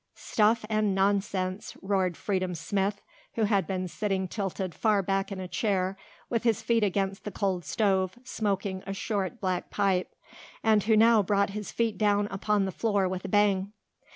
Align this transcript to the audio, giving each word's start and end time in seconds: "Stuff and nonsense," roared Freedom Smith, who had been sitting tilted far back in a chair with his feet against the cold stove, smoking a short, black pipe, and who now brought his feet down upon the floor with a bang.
"Stuff 0.15 0.65
and 0.67 0.95
nonsense," 0.95 1.77
roared 1.79 2.17
Freedom 2.17 2.55
Smith, 2.55 3.03
who 3.35 3.43
had 3.43 3.67
been 3.67 3.87
sitting 3.87 4.27
tilted 4.27 4.73
far 4.73 5.03
back 5.03 5.31
in 5.31 5.39
a 5.39 5.47
chair 5.47 5.95
with 6.27 6.41
his 6.41 6.63
feet 6.63 6.83
against 6.83 7.23
the 7.23 7.29
cold 7.29 7.63
stove, 7.63 8.17
smoking 8.23 8.81
a 8.87 8.93
short, 8.95 9.39
black 9.39 9.69
pipe, 9.69 10.11
and 10.63 10.81
who 10.85 10.97
now 10.97 11.21
brought 11.21 11.51
his 11.51 11.71
feet 11.71 11.99
down 11.99 12.27
upon 12.31 12.65
the 12.65 12.71
floor 12.71 13.07
with 13.07 13.25
a 13.25 13.29
bang. 13.29 13.73